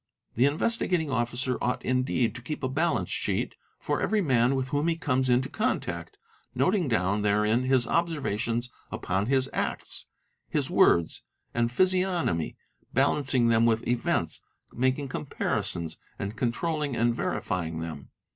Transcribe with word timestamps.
The 0.33 0.47
Investigating 0.47 1.11
Officer 1.11 1.59
ought 1.61 1.85
indeed 1.85 2.33
tc 2.33 2.43
keep 2.43 2.63
a 2.63 2.67
balance 2.67 3.11
sheet 3.11 3.53
for 3.77 4.01
every 4.01 4.19
man 4.19 4.55
with 4.55 4.69
whom 4.69 4.87
he 4.87 4.97
comes 4.97 5.29
into 5.29 5.47
~ 5.49 5.49
contact, 5.61 6.17
noting 6.55 6.87
down 6.87 7.21
therein 7.21 7.65
his 7.65 7.85
observations 7.85 8.71
upon 8.91 9.27
his 9.27 9.47
acts, 9.53 10.07
his 10.49 10.71
words, 10.71 11.21
| 11.37 11.53
and 11.53 11.71
physiognomy, 11.71 12.57
balancing 12.91 13.49
them 13.49 13.67
with 13.67 13.87
events, 13.87 14.41
making 14.73 15.07
comparisons, 15.07 15.99
and 16.17 16.35
controlling 16.35 16.95
and 16.95 17.13
verifying 17.13 17.79
them. 17.79 18.09